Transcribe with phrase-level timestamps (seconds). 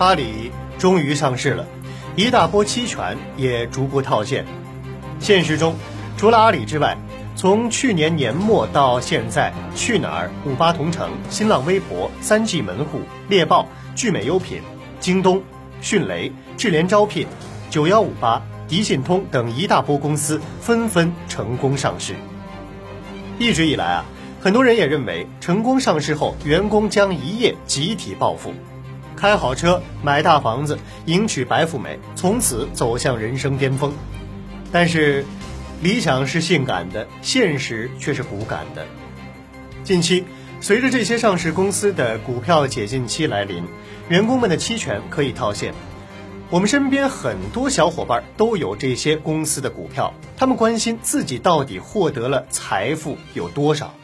[0.00, 1.66] 阿里终于上市了，
[2.16, 4.46] 一大波期权也逐步套现。
[5.18, 5.74] 现实中，
[6.16, 6.96] 除了阿里之外，
[7.36, 14.62] 从去年年末到现在，去哪儿、五八同城、新浪微博、三 G 门户、猎豹、聚美优品、
[15.00, 15.42] 京东、
[15.82, 17.26] 迅雷、智联招聘、
[17.68, 22.14] 九幺五八、迪信通等一大波公司纷纷成功上市。
[23.38, 24.04] 一直以来啊，
[24.40, 28.54] 很多人也认为，成功上市后，员工将一夜集体暴富。
[29.16, 33.92] 开好车，买大房子，迎娶白富美，从此走向人生巅峰。
[34.72, 35.24] 但是，
[35.82, 38.86] 理想是性感的，现实却是骨感的。
[39.84, 40.24] 近期，
[40.60, 43.64] 随着这些上市公司的股票解禁期来临，
[44.08, 45.74] 员工们的期权可以套现。
[46.48, 53.94] 我们身边很多小伙伴都有这些公司的股票，他们关心自己到底获得了财富有多少。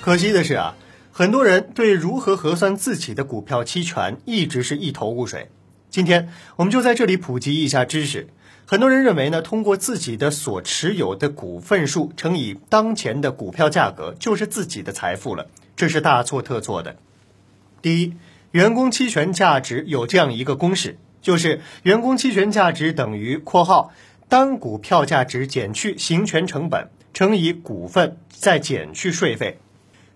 [0.00, 0.74] 可惜的是啊。
[1.16, 5.48] 很多人对如何核算自己的股票期权一直是一头雾水。
[5.88, 8.26] 今天我们就在这里普及一下知识。
[8.66, 16.96] 很多人认为呢，通过自己的所持有的股份数乘以当前的股票价格就是自己的财富了，这是大错特错的。
[17.80, 18.14] 第一，
[18.50, 23.92] 员工期权价值有这样一个公式，就是员工期权价值等于（括号）
[24.28, 29.60] 单股票价值减去行权成本乘以股份再减去税费。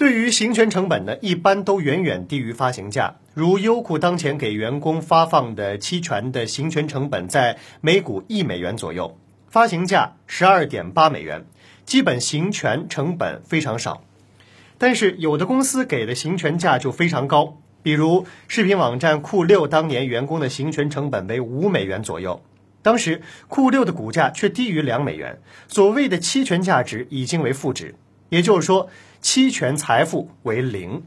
[0.00, 3.16] 对于行权成本呢，一般都远远低于发行价。
[3.34, 9.18] 如优酷当前给员工发放的期权的行权成本在每股一美元左右，
[9.50, 11.44] 发行价十二点八美元，
[11.84, 14.02] 基本行权成本非常少。
[14.78, 22.42] 但是有的公司给的行权价就非常高，比如视频网站酷六当年员工的行权成本为五美元左右，
[22.80, 27.94] 当时酷六的股价却低于两美元，所谓的期权价值已经为负值，
[28.30, 28.88] 也就是说。
[29.20, 31.02] 期权财富为零。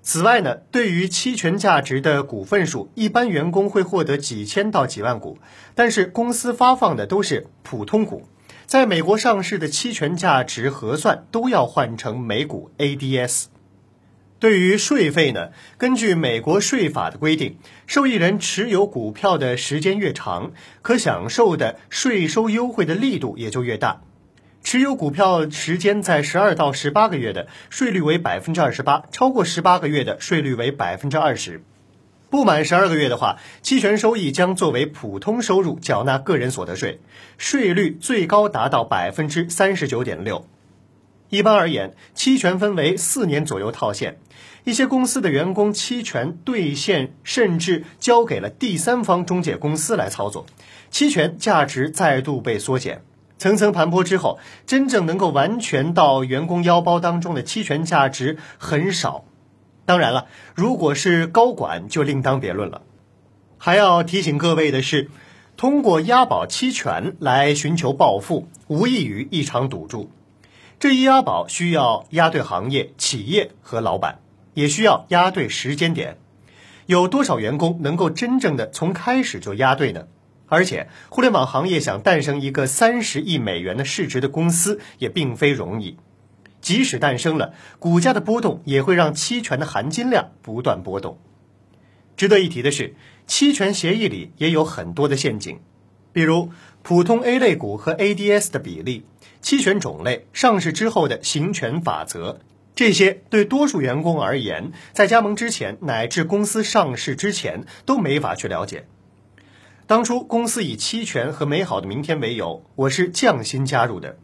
[0.00, 5.38] 此外呢，对于期权价值的股份数，一般员工会获得几千到几万股，
[5.74, 8.26] 但是公司发放的都是普通股。
[8.66, 13.44] 在美国上市的期权价值核算都要换成每股 ADS。
[14.40, 24.02] 对于税费呢，根据美国税法的规定，受益人持有股票的时间越长，可享受的税收优惠的力度也就越大。
[24.62, 31.62] 持有股票时间在十二到十八个月的税率为百分之二十八，超过十八个月的税率为百分之二十。
[32.30, 37.00] 不满十二个月的话，期权收益将作为普通收入缴纳个人所得税，
[37.36, 40.46] 税率最高达到百分之三十九点六。
[41.28, 44.18] 一般而言，期权分为四年左右套现，
[44.64, 50.46] 一些公司的员工期权兑现甚至交给了第三方中介公司来操作，
[50.90, 53.02] 期权价值再度被缩减。
[53.38, 59.24] 层层盘剥之后，真正能够完全到员工腰包当中的期权价值很少。
[59.84, 62.82] 当然了，如果是高管就另当别论了。
[63.58, 65.10] 还要提醒各位的是，
[65.56, 70.10] 通过押宝期权来寻求暴富，无异于一场赌注。
[70.78, 74.20] 这一押宝需要押对行业、企业和老板，
[74.54, 76.16] 也需要押对时间点。
[76.86, 80.06] 有多少员工能够真正的从开始就押对呢？
[80.52, 85.96] 而且，互联网行业想诞生一个三十亿美元的市值的公司也并非容易。
[86.60, 91.16] 即使诞生了，股价的波动也会让期权的含金量不断波动。
[92.18, 92.94] 值得一提的是，
[93.26, 95.58] 期权协议里也有很多的陷阱，
[96.12, 96.50] 比如
[96.82, 99.06] 普通 A 类股和 ADS 的比例、
[99.40, 102.40] 期权种类、上市之后的行权法则，
[102.74, 108.84] 这些对多数员工而言，在加盟之前乃至公司上市之前都没法去了解。
[109.92, 114.16] 当初公司以期权和美好的明天为由，我是降薪加入的。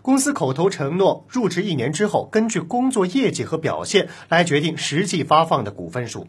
[0.00, 6.26] 公司口头承诺，入职一年之后，根据工作业绩和表现来决定实际发放的股份数。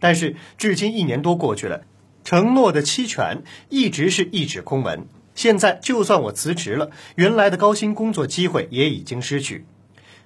[0.00, 1.82] 但是至今一年多过去了，
[2.24, 5.06] 承诺的期权一直是一纸空文。
[5.36, 9.64] 现在就算我辞职了，原来的高薪工作机会也已经失去。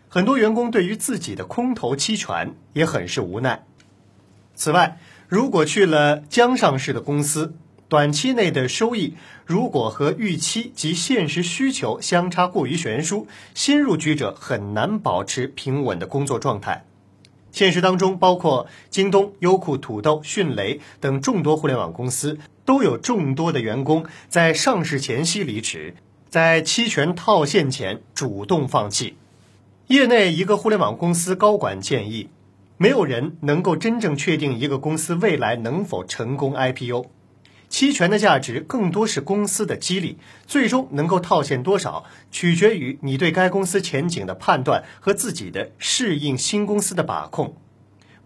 [0.09, 3.67] 很多员工对于自己的空头期权也很是无奈。
[4.55, 4.99] 此外，
[5.29, 7.55] 如果去了将上市的公司，
[7.89, 9.15] 短期内的收益
[9.47, 16.85] 如果和预期及现实需求相差过于悬殊，新入局者很难保持平稳的工作状态。
[17.51, 25.95] 现实当中，包括京东、优酷、土豆、迅雷等众多互联网公司，都有众多的员工在上市前夕离职，
[26.29, 29.17] 在期权套现前主动放弃。
[29.87, 32.29] 业内一个互联网公司高管建议，
[32.77, 37.07] 没有人能够真正确定一个公司未来能否成功 IPO。
[37.69, 47.57] 期权的价值更多是公司的激励，最终能够套现多少，取决于你对该公司前景的判断和自己的适应新公司的把控。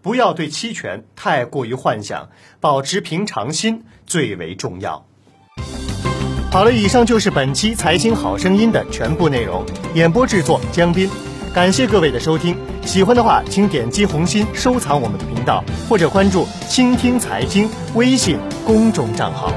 [0.01, 2.29] 不要对期权太过于幻想，
[2.59, 5.05] 保持平常心最为重要。
[6.51, 9.65] 好了，以上就是本期《财经好声音》的全部内容。
[9.95, 11.09] 演播制作江斌，
[11.53, 12.57] 感谢各位的收听。
[12.83, 19.53] 喜欢的话，请点击红心收藏我们的频道，或者关注“倾听财经”微信公众账号。